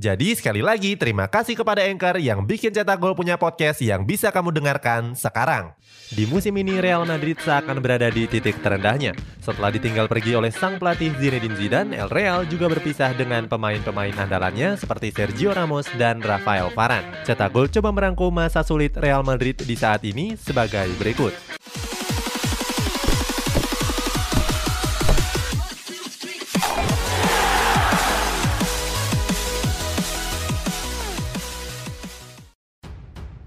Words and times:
Jadi 0.00 0.32
sekali 0.32 0.64
lagi 0.64 0.96
terima 0.96 1.28
kasih 1.28 1.52
kepada 1.52 1.84
Anchor 1.84 2.16
yang 2.16 2.48
bikin 2.48 2.72
Cetak 2.72 2.96
Gol 2.96 3.12
punya 3.12 3.36
podcast 3.36 3.76
yang 3.84 4.08
bisa 4.08 4.32
kamu 4.32 4.48
dengarkan 4.48 5.12
sekarang. 5.12 5.76
Di 6.08 6.24
musim 6.24 6.56
ini 6.56 6.80
Real 6.80 7.04
Madrid 7.04 7.36
seakan 7.36 7.76
berada 7.84 8.08
di 8.08 8.24
titik 8.24 8.56
terendahnya. 8.64 9.12
Setelah 9.44 9.68
ditinggal 9.68 10.08
pergi 10.08 10.32
oleh 10.32 10.48
sang 10.48 10.80
pelatih 10.80 11.12
Zinedine 11.20 11.56
Zidane, 11.60 11.92
El 11.92 12.08
Real 12.08 12.48
juga 12.48 12.72
berpisah 12.72 13.12
dengan 13.12 13.44
pemain-pemain 13.52 14.16
andalannya 14.16 14.80
seperti 14.80 15.12
Sergio 15.12 15.52
Ramos 15.52 15.84
dan 16.00 16.24
Rafael 16.24 16.72
Varane. 16.72 17.28
Cetak 17.28 17.52
Gol 17.52 17.68
coba 17.68 17.92
merangkum 17.92 18.32
masa 18.32 18.64
sulit 18.64 18.96
Real 18.96 19.20
Madrid 19.20 19.60
di 19.60 19.76
saat 19.76 20.00
ini 20.08 20.40
sebagai 20.40 20.88
berikut. 20.96 21.36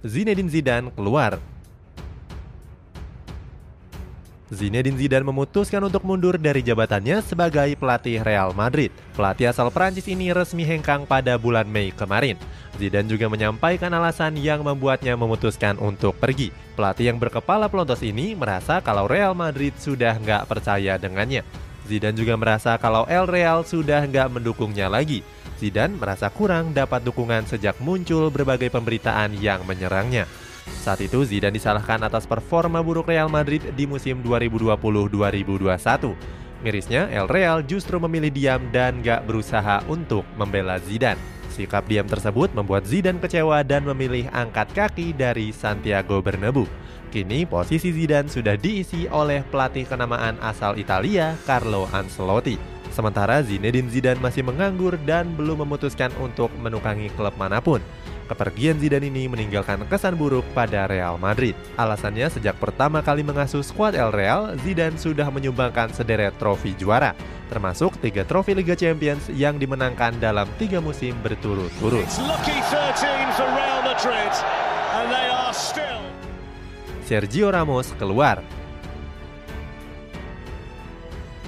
Zinedine 0.05 0.53
Zidane 0.53 0.93
keluar. 0.93 1.41
Zinedine 4.53 5.01
Zidane 5.01 5.25
memutuskan 5.25 5.81
untuk 5.81 6.05
mundur 6.05 6.37
dari 6.37 6.61
jabatannya 6.61 7.25
sebagai 7.25 7.73
pelatih 7.73 8.21
Real 8.21 8.53
Madrid. 8.53 8.93
Pelatih 9.17 9.49
asal 9.49 9.73
Prancis 9.73 10.05
ini 10.05 10.29
resmi 10.29 10.61
hengkang 10.61 11.09
pada 11.09 11.41
bulan 11.41 11.65
Mei 11.65 11.89
kemarin. 11.89 12.37
Zidane 12.77 13.09
juga 13.09 13.25
menyampaikan 13.33 13.89
alasan 13.97 14.37
yang 14.37 14.61
membuatnya 14.61 15.17
memutuskan 15.17 15.73
untuk 15.81 16.13
pergi. 16.21 16.53
Pelatih 16.77 17.09
yang 17.09 17.17
berkepala 17.17 17.65
pelontos 17.65 18.05
ini 18.05 18.37
merasa 18.37 18.85
kalau 18.85 19.09
Real 19.09 19.33
Madrid 19.33 19.73
sudah 19.81 20.21
nggak 20.21 20.45
percaya 20.45 21.01
dengannya. 21.01 21.41
Zidane 21.85 22.17
juga 22.17 22.33
merasa 22.33 22.73
kalau 22.81 23.05
El 23.05 23.29
Real 23.29 23.61
sudah 23.61 24.01
nggak 24.09 24.33
mendukungnya 24.33 24.89
lagi. 24.89 25.21
Zidane 25.61 25.95
merasa 25.95 26.27
kurang 26.33 26.73
dapat 26.73 27.05
dukungan 27.05 27.45
sejak 27.45 27.77
muncul 27.79 28.33
berbagai 28.33 28.73
pemberitaan 28.73 29.37
yang 29.37 29.61
menyerangnya. 29.63 30.25
Saat 30.65 31.05
itu 31.05 31.21
Zidane 31.21 31.53
disalahkan 31.53 32.01
atas 32.01 32.25
performa 32.25 32.81
buruk 32.81 33.07
Real 33.07 33.29
Madrid 33.29 33.61
di 33.77 33.85
musim 33.85 34.25
2020-2021. 34.25 36.17
Mirisnya, 36.65 37.05
El 37.13 37.29
Real 37.29 37.61
justru 37.61 38.01
memilih 38.01 38.33
diam 38.33 38.61
dan 38.73 39.05
gak 39.05 39.29
berusaha 39.29 39.85
untuk 39.85 40.25
membela 40.33 40.81
Zidane. 40.81 41.21
Sikap 41.53 41.85
diam 41.85 42.09
tersebut 42.09 42.51
membuat 42.57 42.89
Zidane 42.89 43.21
kecewa 43.21 43.61
dan 43.61 43.85
memilih 43.85 44.25
angkat 44.33 44.73
kaki 44.73 45.13
dari 45.13 45.53
Santiago 45.53 46.19
Bernabeu. 46.19 46.65
Kini 47.15 47.47
posisi 47.47 47.95
Zidane 47.95 48.27
sudah 48.27 48.59
diisi 48.59 49.07
oleh 49.07 49.39
pelatih 49.47 49.87
kenamaan 49.87 50.35
asal 50.43 50.75
Italia, 50.75 51.31
Carlo 51.47 51.87
Ancelotti. 51.95 52.59
Sementara 52.91 53.39
Zinedine 53.39 53.87
Zidane 53.87 54.19
masih 54.19 54.43
menganggur 54.43 54.99
dan 55.07 55.31
belum 55.39 55.63
memutuskan 55.63 56.11
untuk 56.19 56.51
menukangi 56.59 57.07
klub 57.15 57.31
mana 57.39 57.63
pun. 57.63 57.79
Kepergian 58.27 58.83
Zidane 58.83 59.07
ini 59.07 59.31
meninggalkan 59.31 59.87
kesan 59.87 60.19
buruk 60.19 60.43
pada 60.51 60.91
Real 60.91 61.15
Madrid. 61.15 61.55
Alasannya 61.79 62.27
sejak 62.27 62.59
pertama 62.59 62.99
kali 62.99 63.23
mengasuh 63.23 63.63
skuad 63.63 63.95
El 63.95 64.11
Real, 64.11 64.51
Zidane 64.67 64.99
sudah 64.99 65.31
menyumbangkan 65.31 65.95
sederet 65.95 66.35
trofi 66.35 66.75
juara, 66.75 67.15
termasuk 67.47 67.95
tiga 68.03 68.27
trofi 68.27 68.51
Liga 68.51 68.75
Champions 68.75 69.31
yang 69.31 69.55
dimenangkan 69.55 70.19
dalam 70.19 70.51
tiga 70.59 70.83
musim 70.83 71.15
berturut-turut. 71.23 72.11
Sergio 77.05 77.53
Ramos 77.53 77.93
keluar 78.01 78.41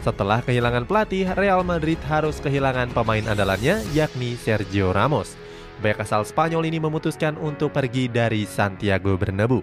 setelah 0.07 0.39
kehilangan 0.39 0.87
pelatih, 0.87 1.27
Real 1.35 1.67
Madrid 1.67 1.99
harus 2.07 2.39
kehilangan 2.39 2.95
pemain 2.95 3.27
andalannya 3.27 3.83
yakni 3.91 4.39
Sergio 4.39 4.95
Ramos. 4.95 5.35
Back 5.83 5.99
asal 5.99 6.23
Spanyol 6.23 6.63
ini 6.71 6.79
memutuskan 6.79 7.35
untuk 7.35 7.75
pergi 7.75 8.07
dari 8.07 8.47
Santiago 8.47 9.19
Bernabeu. 9.19 9.59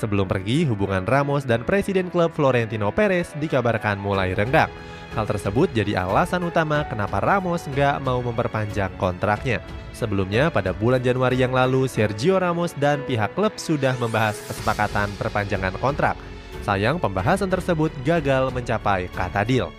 Sebelum 0.00 0.24
pergi, 0.24 0.64
hubungan 0.64 1.04
Ramos 1.04 1.44
dan 1.44 1.60
presiden 1.60 2.08
klub 2.08 2.32
Florentino 2.32 2.88
Perez 2.88 3.36
dikabarkan 3.36 4.00
mulai 4.00 4.32
renggang. 4.32 4.72
Hal 5.12 5.28
tersebut 5.28 5.68
jadi 5.76 6.00
alasan 6.00 6.48
utama 6.48 6.88
kenapa 6.88 7.20
Ramos 7.20 7.68
nggak 7.68 8.00
mau 8.00 8.24
memperpanjang 8.24 8.96
kontraknya. 8.96 9.60
Sebelumnya, 9.92 10.48
pada 10.48 10.72
bulan 10.72 11.04
Januari 11.04 11.36
yang 11.36 11.52
lalu, 11.52 11.84
Sergio 11.84 12.40
Ramos 12.40 12.72
dan 12.80 13.04
pihak 13.04 13.36
klub 13.36 13.52
sudah 13.60 13.92
membahas 14.00 14.40
kesepakatan 14.48 15.12
perpanjangan 15.20 15.76
kontrak– 15.76 16.16
Sayang 16.60 17.00
pembahasan 17.00 17.48
tersebut 17.48 17.88
gagal 18.04 18.52
mencapai 18.52 19.08
kata 19.16 19.42
deal. 19.48 19.72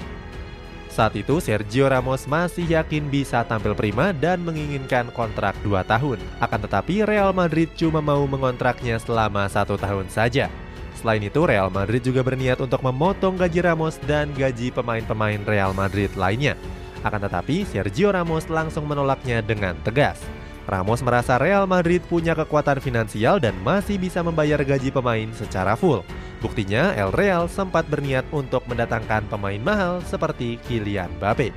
Saat 0.91 1.15
itu 1.15 1.39
Sergio 1.39 1.87
Ramos 1.87 2.27
masih 2.27 2.67
yakin 2.67 3.07
bisa 3.07 3.47
tampil 3.47 3.71
prima 3.71 4.11
dan 4.11 4.43
menginginkan 4.43 5.07
kontrak 5.15 5.55
2 5.63 5.87
tahun. 5.87 6.19
Akan 6.43 6.59
tetapi 6.59 7.07
Real 7.07 7.31
Madrid 7.31 7.71
cuma 7.79 8.03
mau 8.03 8.27
mengontraknya 8.27 8.99
selama 8.99 9.47
satu 9.47 9.79
tahun 9.79 10.11
saja. 10.11 10.51
Selain 10.99 11.23
itu 11.23 11.47
Real 11.47 11.71
Madrid 11.71 12.03
juga 12.03 12.27
berniat 12.27 12.59
untuk 12.59 12.83
memotong 12.83 13.39
gaji 13.39 13.63
Ramos 13.63 13.95
dan 14.03 14.35
gaji 14.35 14.75
pemain-pemain 14.75 15.39
Real 15.47 15.71
Madrid 15.71 16.11
lainnya. 16.19 16.59
Akan 17.07 17.23
tetapi 17.23 17.63
Sergio 17.63 18.11
Ramos 18.11 18.51
langsung 18.51 18.83
menolaknya 18.83 19.39
dengan 19.39 19.79
tegas. 19.87 20.19
Ramos 20.67 20.99
merasa 21.01 21.39
Real 21.39 21.65
Madrid 21.65 22.03
punya 22.05 22.35
kekuatan 22.35 22.83
finansial 22.83 23.39
dan 23.39 23.55
masih 23.63 23.95
bisa 23.95 24.21
membayar 24.21 24.59
gaji 24.61 24.91
pemain 24.93 25.31
secara 25.33 25.73
full. 25.73 26.03
Buktinya, 26.41 26.97
El 26.97 27.13
Real 27.13 27.45
sempat 27.45 27.85
berniat 27.85 28.25
untuk 28.33 28.65
mendatangkan 28.65 29.29
pemain 29.29 29.61
mahal 29.61 30.01
seperti 30.01 30.57
Kylian 30.65 31.13
Mbappe. 31.21 31.53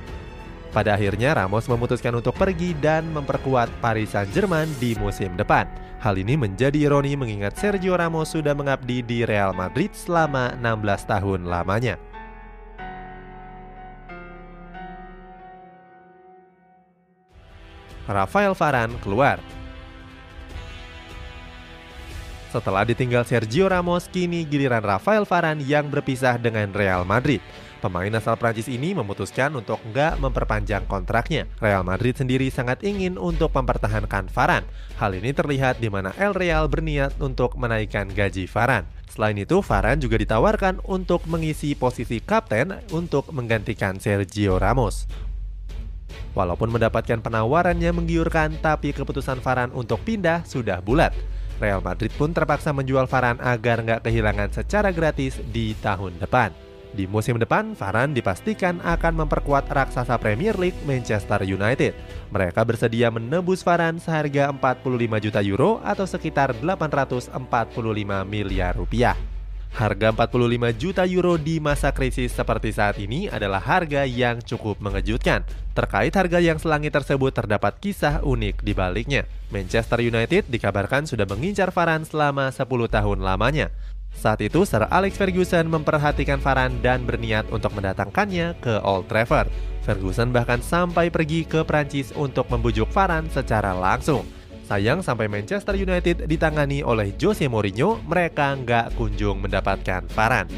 Pada 0.69 0.93
akhirnya, 0.93 1.33
Ramos 1.33 1.65
memutuskan 1.65 2.13
untuk 2.13 2.37
pergi 2.37 2.77
dan 2.77 3.09
memperkuat 3.09 3.81
Paris 3.81 4.13
Saint-Germain 4.13 4.69
di 4.77 4.93
musim 5.01 5.33
depan. 5.33 5.65
Hal 5.97 6.21
ini 6.21 6.37
menjadi 6.37 6.77
ironi 6.85 7.17
mengingat 7.17 7.57
Sergio 7.57 7.97
Ramos 7.97 8.29
sudah 8.29 8.53
mengabdi 8.53 9.01
di 9.01 9.25
Real 9.25 9.57
Madrid 9.57 9.89
selama 9.97 10.53
16 10.61 11.09
tahun 11.09 11.41
lamanya. 11.49 11.97
Rafael 18.05 18.53
Varane 18.53 18.93
keluar 19.01 19.41
Setelah 22.55 22.87
ditinggal 22.87 23.27
Sergio 23.27 23.67
Ramos, 23.67 24.07
kini 24.07 24.47
giliran 24.47 24.79
Rafael 24.79 25.27
Varane 25.27 25.59
yang 25.59 25.91
berpisah 25.91 26.39
dengan 26.39 26.71
Real 26.71 27.03
Madrid. 27.03 27.43
Pemain 27.83 28.07
asal 28.15 28.39
Prancis 28.39 28.71
ini 28.71 28.95
memutuskan 28.95 29.51
untuk 29.59 29.75
nggak 29.91 30.23
memperpanjang 30.23 30.87
kontraknya. 30.87 31.51
Real 31.59 31.83
Madrid 31.83 32.15
sendiri 32.15 32.47
sangat 32.47 32.79
ingin 32.87 33.19
untuk 33.19 33.51
mempertahankan 33.51 34.31
Varane. 34.31 34.63
Hal 34.95 35.11
ini 35.19 35.35
terlihat 35.35 35.83
di 35.83 35.91
mana 35.91 36.15
El 36.15 36.31
Real 36.31 36.71
berniat 36.71 37.19
untuk 37.19 37.59
menaikkan 37.59 38.07
gaji 38.07 38.47
Varane. 38.47 38.87
Selain 39.11 39.35
itu, 39.35 39.59
Varane 39.59 39.99
juga 39.99 40.15
ditawarkan 40.15 40.79
untuk 40.87 41.27
mengisi 41.27 41.75
posisi 41.75 42.23
kapten 42.23 42.71
untuk 42.95 43.35
menggantikan 43.35 43.99
Sergio 43.99 44.63
Ramos. 44.63 45.11
Walaupun 46.31 46.71
mendapatkan 46.71 47.19
penawaran 47.19 47.75
yang 47.83 47.99
menggiurkan, 47.99 48.55
tapi 48.63 48.95
keputusan 48.95 49.43
Varane 49.43 49.75
untuk 49.75 49.99
pindah 50.07 50.47
sudah 50.47 50.79
bulat. 50.79 51.11
Real 51.59 51.79
Madrid 51.79 52.11
pun 52.15 52.35
terpaksa 52.35 52.75
menjual 52.75 53.07
Varane 53.07 53.39
agar 53.39 53.83
nggak 53.83 54.03
kehilangan 54.03 54.51
secara 54.51 54.91
gratis 54.91 55.39
di 55.51 55.75
tahun 55.79 56.19
depan. 56.19 56.51
Di 56.95 57.11
musim 57.11 57.35
depan, 57.35 57.75
Varane 57.75 58.15
dipastikan 58.15 58.79
akan 58.79 59.27
memperkuat 59.27 59.67
raksasa 59.67 60.15
Premier 60.15 60.55
League 60.55 60.79
Manchester 60.87 61.43
United. 61.43 61.91
Mereka 62.31 62.63
bersedia 62.63 63.11
menebus 63.11 63.67
Varane 63.67 63.99
seharga 63.99 64.47
45 64.55 65.23
juta 65.27 65.43
euro 65.43 65.83
atau 65.83 66.07
sekitar 66.07 66.55
845 66.63 67.35
miliar 68.23 68.79
rupiah. 68.79 69.34
Harga 69.75 70.15
45 70.15 70.71
juta 70.79 71.03
euro 71.03 71.35
di 71.35 71.59
masa 71.59 71.91
krisis 71.91 72.31
seperti 72.31 72.71
saat 72.71 72.95
ini 72.95 73.27
adalah 73.27 73.59
harga 73.59 74.07
yang 74.07 74.39
cukup 74.39 74.79
mengejutkan. 74.79 75.43
Terkait 75.75 76.15
harga 76.15 76.39
yang 76.39 76.55
selangit 76.55 76.95
tersebut 76.95 77.35
terdapat 77.35 77.75
kisah 77.83 78.23
unik 78.23 78.63
di 78.63 78.71
baliknya. 78.71 79.27
Manchester 79.51 79.99
United 79.99 80.47
dikabarkan 80.47 81.03
sudah 81.03 81.27
mengincar 81.27 81.75
Varane 81.75 82.07
selama 82.07 82.55
10 82.55 82.63
tahun 82.87 83.19
lamanya. 83.19 83.67
Saat 84.15 84.47
itu 84.47 84.63
Sir 84.63 84.87
Alex 84.87 85.19
Ferguson 85.19 85.67
memperhatikan 85.67 86.39
Varane 86.39 86.79
dan 86.79 87.03
berniat 87.03 87.51
untuk 87.51 87.75
mendatangkannya 87.75 88.55
ke 88.63 88.79
Old 88.79 89.11
Trafford. 89.11 89.51
Ferguson 89.83 90.31
bahkan 90.31 90.63
sampai 90.63 91.11
pergi 91.11 91.43
ke 91.43 91.67
Prancis 91.67 92.15
untuk 92.15 92.47
membujuk 92.47 92.87
Varane 92.95 93.27
secara 93.27 93.75
langsung. 93.75 94.23
Sayang 94.65 95.05
sampai 95.05 95.29
Manchester 95.29 95.77
United 95.77 96.25
ditangani 96.25 96.81
oleh 96.81 97.13
Jose 97.21 97.45
Mourinho, 97.45 98.01
mereka 98.09 98.57
nggak 98.57 98.97
kunjung 98.97 99.45
mendapatkan 99.45 100.09
Varan. 100.09 100.49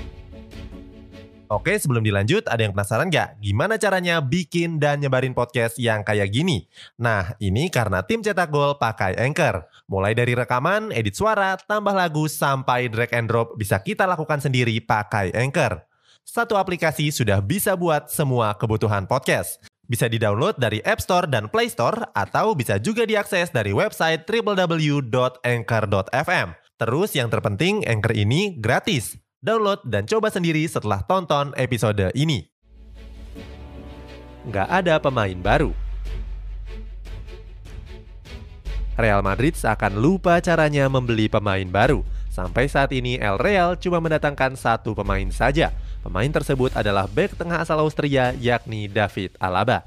Oke, 1.52 1.76
sebelum 1.76 2.04
dilanjut, 2.04 2.48
ada 2.48 2.60
yang 2.64 2.72
penasaran 2.72 3.12
nggak? 3.12 3.40
Gimana 3.44 3.76
caranya 3.76 4.24
bikin 4.24 4.80
dan 4.80 5.04
nyebarin 5.04 5.36
podcast 5.36 5.76
yang 5.76 6.08
kayak 6.08 6.32
gini? 6.32 6.68
Nah, 6.96 7.36
ini 7.40 7.68
karena 7.68 8.00
tim 8.04 8.24
cetak 8.24 8.48
gol 8.48 8.80
pakai 8.80 9.16
Anchor. 9.20 9.68
Mulai 9.92 10.16
dari 10.16 10.36
rekaman, 10.36 10.92
edit 10.96 11.16
suara, 11.16 11.60
tambah 11.60 11.96
lagu, 11.96 12.32
sampai 12.32 12.88
drag 12.88 13.12
and 13.12 13.28
drop 13.28 13.60
bisa 13.60 13.80
kita 13.80 14.08
lakukan 14.08 14.40
sendiri 14.40 14.80
pakai 14.84 15.36
Anchor. 15.36 15.84
Satu 16.24 16.60
aplikasi 16.60 17.12
sudah 17.12 17.40
bisa 17.40 17.76
buat 17.80 18.12
semua 18.12 18.52
kebutuhan 18.56 19.08
podcast. 19.08 19.64
Bisa 19.88 20.12
di-download 20.12 20.60
dari 20.60 20.84
App 20.84 21.00
Store 21.00 21.32
dan 21.32 21.48
Play 21.48 21.72
Store, 21.72 22.12
atau 22.12 22.52
bisa 22.60 22.76
juga 22.76 23.08
diakses 23.08 23.56
dari 23.56 23.72
website 23.72 24.28
www.anchor.fm. 24.28 25.48
Terus 26.78 27.16
yang 27.16 27.32
terpenting, 27.32 27.88
Anchor 27.88 28.12
ini 28.12 28.60
gratis. 28.60 29.16
Download 29.40 29.80
dan 29.88 30.04
coba 30.04 30.28
sendiri 30.28 30.68
setelah 30.68 31.08
tonton 31.08 31.56
episode 31.56 32.12
ini. 32.20 32.52
Nggak 34.52 34.68
ada 34.68 35.00
pemain 35.00 35.40
baru. 35.40 35.72
Real 38.98 39.22
Madrid 39.22 39.54
seakan 39.54 40.02
lupa 40.02 40.42
caranya 40.44 40.90
membeli 40.92 41.32
pemain 41.32 41.70
baru. 41.70 42.02
Sampai 42.34 42.68
saat 42.68 42.92
ini 42.92 43.16
El 43.18 43.40
Real 43.40 43.78
cuma 43.78 44.02
mendatangkan 44.04 44.58
satu 44.58 44.94
pemain 44.98 45.30
saja. 45.30 45.72
Pemain 46.06 46.30
tersebut 46.30 46.74
adalah 46.78 47.10
bek 47.10 47.36
tengah 47.36 47.62
asal 47.62 47.82
Austria 47.82 48.34
yakni 48.38 48.86
David 48.86 49.34
Alaba. 49.42 49.84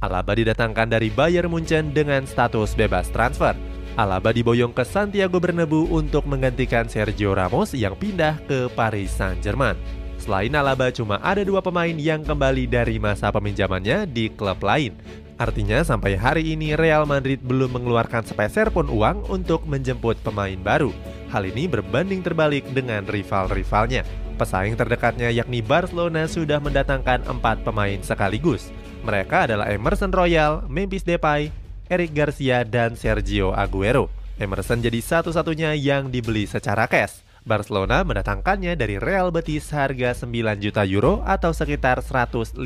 Alaba 0.00 0.36
didatangkan 0.36 0.92
dari 0.92 1.08
Bayern 1.08 1.48
Munchen 1.48 1.90
dengan 1.90 2.28
status 2.28 2.76
bebas 2.76 3.08
transfer. 3.08 3.56
Alaba 3.96 4.28
diboyong 4.28 4.76
ke 4.76 4.84
Santiago 4.84 5.40
Bernabeu 5.40 5.88
untuk 5.88 6.28
menggantikan 6.28 6.84
Sergio 6.84 7.32
Ramos 7.32 7.72
yang 7.72 7.96
pindah 7.96 8.36
ke 8.44 8.68
Paris 8.76 9.08
Saint-Germain. 9.16 9.80
Selain 10.20 10.52
Alaba, 10.52 10.92
cuma 10.92 11.16
ada 11.24 11.40
dua 11.40 11.64
pemain 11.64 11.96
yang 11.96 12.20
kembali 12.20 12.68
dari 12.68 13.00
masa 13.00 13.32
peminjamannya 13.32 14.04
di 14.04 14.28
klub 14.28 14.60
lain. 14.60 14.92
Artinya 15.36 15.84
sampai 15.84 16.16
hari 16.16 16.56
ini 16.56 16.72
Real 16.76 17.04
Madrid 17.04 17.40
belum 17.44 17.76
mengeluarkan 17.76 18.24
sepeser 18.24 18.72
pun 18.72 18.88
uang 18.88 19.28
untuk 19.32 19.64
menjemput 19.68 20.20
pemain 20.20 20.56
baru. 20.60 20.92
Hal 21.30 21.42
ini 21.46 21.66
berbanding 21.66 22.22
terbalik 22.22 22.62
dengan 22.70 23.02
rival-rivalnya. 23.06 24.06
Pesaing 24.36 24.76
terdekatnya 24.76 25.32
yakni 25.32 25.64
Barcelona 25.64 26.28
sudah 26.28 26.60
mendatangkan 26.60 27.26
empat 27.26 27.64
pemain 27.66 27.98
sekaligus. 28.04 28.68
Mereka 29.02 29.50
adalah 29.50 29.72
Emerson 29.72 30.12
Royal, 30.12 30.66
Memphis 30.68 31.02
Depay, 31.02 31.50
Eric 31.86 32.12
Garcia, 32.12 32.62
dan 32.66 32.94
Sergio 32.94 33.54
Aguero. 33.54 34.10
Emerson 34.36 34.84
jadi 34.84 35.00
satu-satunya 35.00 35.72
yang 35.78 36.12
dibeli 36.12 36.44
secara 36.44 36.84
cash. 36.84 37.24
Barcelona 37.46 38.02
mendatangkannya 38.02 38.74
dari 38.74 38.98
Real 38.98 39.30
Betis 39.30 39.70
harga 39.70 40.12
9 40.26 40.58
juta 40.58 40.82
euro 40.82 41.22
atau 41.22 41.54
sekitar 41.54 42.02
156 42.02 42.58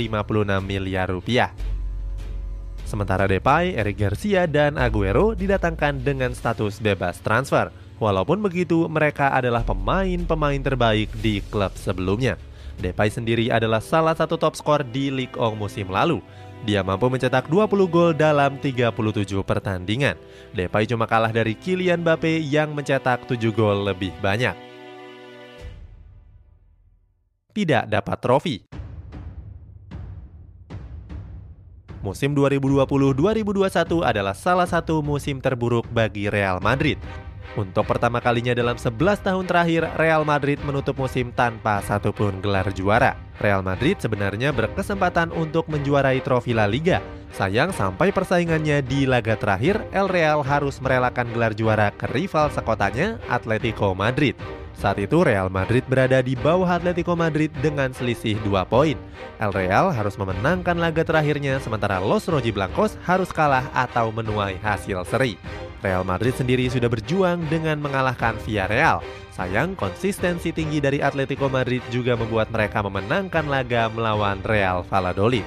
miliar 0.64 1.12
rupiah. 1.12 1.52
Sementara 2.88 3.30
Depay, 3.30 3.76
Eric 3.78 4.02
Garcia, 4.02 4.50
dan 4.50 4.74
Aguero 4.80 5.36
didatangkan 5.36 6.02
dengan 6.02 6.34
status 6.34 6.82
bebas 6.82 7.22
transfer. 7.22 7.70
Walaupun 8.00 8.40
begitu, 8.40 8.88
mereka 8.88 9.28
adalah 9.28 9.60
pemain-pemain 9.60 10.56
terbaik 10.64 11.12
di 11.20 11.44
klub 11.52 11.76
sebelumnya. 11.76 12.40
Depay 12.80 13.12
sendiri 13.12 13.52
adalah 13.52 13.84
salah 13.84 14.16
satu 14.16 14.40
top 14.40 14.56
skor 14.56 14.80
di 14.88 15.12
Ligue 15.12 15.36
1 15.36 15.52
musim 15.52 15.92
lalu. 15.92 16.24
Dia 16.64 16.80
mampu 16.80 17.12
mencetak 17.12 17.52
20 17.52 17.92
gol 17.92 18.16
dalam 18.16 18.56
37 18.56 18.96
pertandingan. 19.44 20.16
Depay 20.56 20.88
cuma 20.88 21.04
kalah 21.04 21.28
dari 21.28 21.52
Kylian 21.52 22.00
Mbappe 22.00 22.40
yang 22.40 22.72
mencetak 22.72 23.28
7 23.28 23.36
gol 23.52 23.84
lebih 23.84 24.16
banyak. 24.24 24.56
Tidak 27.52 27.84
dapat 27.84 28.16
trofi. 28.16 28.64
Musim 32.00 32.32
2020-2021 32.32 34.08
adalah 34.08 34.32
salah 34.32 34.64
satu 34.64 35.04
musim 35.04 35.36
terburuk 35.36 35.84
bagi 35.92 36.32
Real 36.32 36.56
Madrid. 36.64 36.96
Untuk 37.58 37.82
pertama 37.82 38.22
kalinya 38.22 38.54
dalam 38.54 38.78
11 38.78 39.26
tahun 39.26 39.42
terakhir, 39.42 39.82
Real 39.98 40.22
Madrid 40.22 40.62
menutup 40.62 40.94
musim 40.94 41.34
tanpa 41.34 41.82
satupun 41.82 42.38
gelar 42.38 42.70
juara. 42.70 43.18
Real 43.42 43.58
Madrid 43.66 43.98
sebenarnya 43.98 44.54
berkesempatan 44.54 45.34
untuk 45.34 45.66
menjuarai 45.66 46.22
trofi 46.22 46.54
La 46.54 46.70
Liga. 46.70 47.02
Sayang 47.34 47.74
sampai 47.74 48.14
persaingannya 48.14 48.86
di 48.86 49.02
laga 49.02 49.34
terakhir, 49.34 49.82
El 49.90 50.06
Real 50.06 50.46
harus 50.46 50.78
merelakan 50.78 51.26
gelar 51.34 51.50
juara 51.50 51.90
ke 51.90 52.06
rival 52.14 52.54
sekotanya, 52.54 53.18
Atletico 53.26 53.98
Madrid. 53.98 54.38
Saat 54.78 55.02
itu 55.02 55.26
Real 55.26 55.50
Madrid 55.50 55.82
berada 55.90 56.22
di 56.22 56.38
bawah 56.38 56.78
Atletico 56.78 57.18
Madrid 57.18 57.50
dengan 57.58 57.90
selisih 57.90 58.38
2 58.46 58.62
poin. 58.64 58.94
El 59.42 59.50
Real 59.50 59.90
harus 59.90 60.14
memenangkan 60.14 60.78
laga 60.78 61.02
terakhirnya 61.02 61.58
sementara 61.58 61.98
Los 61.98 62.30
Rojiblancos 62.30 62.94
harus 63.02 63.28
kalah 63.34 63.66
atau 63.74 64.14
menuai 64.14 64.56
hasil 64.62 65.02
seri. 65.04 65.34
Real 65.80 66.04
Madrid 66.04 66.36
sendiri 66.36 66.68
sudah 66.68 66.88
berjuang 66.88 67.44
dengan 67.48 67.80
mengalahkan 67.80 68.36
Villarreal. 68.44 69.00
Sayang, 69.32 69.72
konsistensi 69.74 70.52
tinggi 70.52 70.78
dari 70.78 71.00
Atletico 71.00 71.48
Madrid 71.48 71.80
juga 71.88 72.14
membuat 72.14 72.52
mereka 72.52 72.84
memenangkan 72.84 73.48
laga 73.48 73.88
melawan 73.88 74.40
Real 74.44 74.84
Valladolid. 74.84 75.44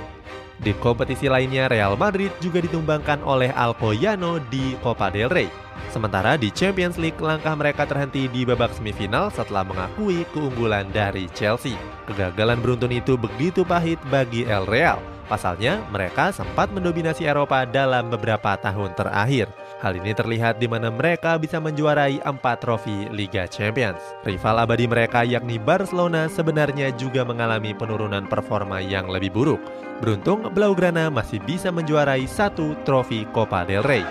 Di 0.64 0.74
kompetisi 0.80 1.30
lainnya, 1.30 1.70
Real 1.70 1.94
Madrid 1.94 2.32
juga 2.42 2.64
ditumbangkan 2.64 3.22
oleh 3.22 3.54
Alcoyano 3.54 4.42
di 4.48 4.74
Copa 4.82 5.14
del 5.14 5.30
Rey. 5.30 5.50
Sementara 5.94 6.40
di 6.40 6.50
Champions 6.50 6.98
League, 6.98 7.22
langkah 7.22 7.54
mereka 7.54 7.86
terhenti 7.86 8.26
di 8.26 8.42
babak 8.48 8.74
semifinal 8.74 9.30
setelah 9.30 9.62
mengakui 9.62 10.26
keunggulan 10.34 10.90
dari 10.90 11.30
Chelsea. 11.38 11.78
Kegagalan 12.10 12.58
beruntun 12.64 12.96
itu 12.96 13.14
begitu 13.14 13.62
pahit 13.62 14.02
bagi 14.10 14.48
El 14.50 14.66
Real. 14.66 15.13
Pasalnya, 15.32 15.80
mereka 15.88 16.36
sempat 16.36 16.68
mendominasi 16.76 17.24
Eropa 17.24 17.64
dalam 17.64 18.12
beberapa 18.12 18.60
tahun 18.60 18.92
terakhir. 18.94 19.48
Hal 19.80 19.96
ini 20.00 20.12
terlihat 20.12 20.60
di 20.60 20.68
mana 20.68 20.92
mereka 20.92 21.40
bisa 21.40 21.60
menjuarai 21.64 22.20
empat 22.24 22.64
trofi 22.64 23.08
Liga 23.12 23.48
Champions. 23.48 24.00
Rival 24.28 24.64
abadi 24.64 24.86
mereka 24.88 25.24
yakni 25.24 25.60
Barcelona 25.60 26.28
sebenarnya 26.28 26.92
juga 26.96 27.24
mengalami 27.24 27.72
penurunan 27.72 28.28
performa 28.28 28.84
yang 28.84 29.08
lebih 29.08 29.32
buruk. 29.32 29.60
Beruntung, 30.04 30.52
Blaugrana 30.52 31.08
masih 31.08 31.40
bisa 31.44 31.72
menjuarai 31.72 32.28
satu 32.28 32.76
trofi 32.84 33.24
Copa 33.32 33.64
del 33.64 33.84
Rey. 33.84 34.04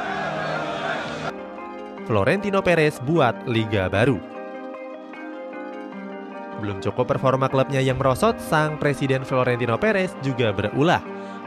Florentino 2.09 2.61
Perez 2.65 2.99
buat 3.05 3.37
liga 3.47 3.87
baru. 3.87 4.32
Belum 6.63 6.79
cukup 6.79 7.11
performa 7.11 7.51
klubnya 7.51 7.83
yang 7.83 7.99
merosot, 7.99 8.39
sang 8.39 8.79
presiden 8.79 9.27
Florentino 9.27 9.75
Perez 9.75 10.15
juga 10.23 10.55
berulah 10.55 11.03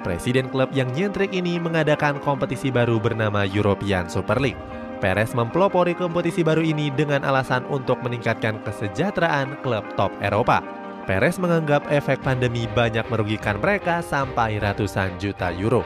Presiden 0.05 0.53
klub 0.53 0.69
yang 0.69 0.93
nyentrik 0.93 1.33
ini 1.33 1.57
mengadakan 1.57 2.21
kompetisi 2.21 2.69
baru 2.69 3.01
bernama 3.01 3.41
European 3.41 4.05
Super 4.05 4.37
League. 4.37 4.61
Perez 5.01 5.33
mempelopori 5.33 5.97
kompetisi 5.97 6.45
baru 6.45 6.61
ini 6.61 6.93
dengan 6.93 7.25
alasan 7.25 7.65
untuk 7.73 7.97
meningkatkan 8.05 8.61
kesejahteraan 8.61 9.57
klub 9.65 9.81
top 9.97 10.13
Eropa. 10.21 10.61
Perez 11.09 11.41
menganggap 11.41 11.89
efek 11.89 12.21
pandemi 12.21 12.69
banyak 12.77 13.01
merugikan 13.09 13.57
mereka 13.57 14.05
sampai 14.05 14.61
ratusan 14.61 15.09
juta 15.17 15.49
euro. 15.57 15.81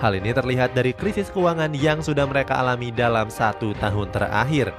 Hal 0.00 0.16
ini 0.16 0.32
terlihat 0.32 0.72
dari 0.72 0.96
krisis 0.96 1.28
keuangan 1.28 1.76
yang 1.76 2.00
sudah 2.00 2.24
mereka 2.24 2.56
alami 2.56 2.88
dalam 2.88 3.28
satu 3.28 3.76
tahun 3.76 4.08
terakhir. 4.16 4.72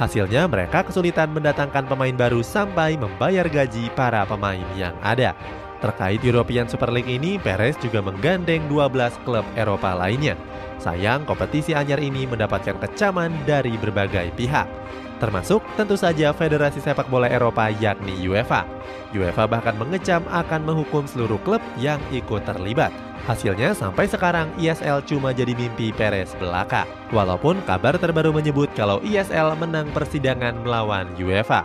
Hasilnya 0.00 0.48
mereka 0.48 0.88
kesulitan 0.88 1.30
mendatangkan 1.36 1.84
pemain 1.84 2.16
baru 2.16 2.40
sampai 2.40 2.96
membayar 2.96 3.44
gaji 3.44 3.92
para 3.92 4.24
pemain 4.24 4.64
yang 4.72 4.96
ada. 5.04 5.36
Terkait 5.82 6.22
European 6.22 6.70
Super 6.70 6.94
League 6.94 7.10
ini, 7.10 7.42
Perez 7.42 7.74
juga 7.82 7.98
menggandeng 7.98 8.62
12 8.70 9.18
klub 9.26 9.42
Eropa 9.58 9.92
lainnya. 9.98 10.38
Sayang, 10.78 11.26
kompetisi 11.26 11.74
anyar 11.74 11.98
ini 11.98 12.22
mendapatkan 12.24 12.78
kecaman 12.78 13.34
dari 13.44 13.74
berbagai 13.74 14.30
pihak. 14.38 14.70
Termasuk 15.18 15.62
tentu 15.78 15.94
saja 15.94 16.34
Federasi 16.34 16.82
Sepak 16.82 17.06
Bola 17.06 17.30
Eropa 17.30 17.70
yakni 17.70 18.14
UEFA. 18.26 18.66
UEFA 19.14 19.46
bahkan 19.46 19.74
mengecam 19.78 20.22
akan 20.30 20.66
menghukum 20.66 21.06
seluruh 21.06 21.38
klub 21.42 21.62
yang 21.78 22.02
ikut 22.10 22.42
terlibat. 22.42 22.90
Hasilnya 23.22 23.70
sampai 23.70 24.10
sekarang 24.10 24.50
ISL 24.58 24.98
cuma 25.06 25.30
jadi 25.30 25.54
mimpi 25.54 25.94
Perez 25.94 26.34
belaka. 26.42 26.82
Walaupun 27.14 27.62
kabar 27.62 27.94
terbaru 27.94 28.34
menyebut 28.34 28.66
kalau 28.74 28.98
ISL 29.06 29.54
menang 29.54 29.86
persidangan 29.94 30.58
melawan 30.66 31.06
UEFA. 31.14 31.62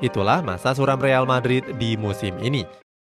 Itulah 0.00 0.40
masa 0.40 0.72
suram 0.72 0.96
Real 0.96 1.28
Madrid 1.28 1.64
di 1.76 1.96
musim 2.00 2.32
ini. 2.40 2.83